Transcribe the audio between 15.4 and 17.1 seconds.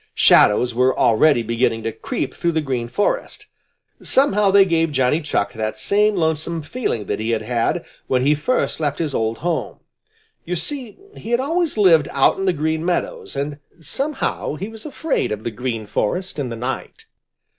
the Green Forest in the night.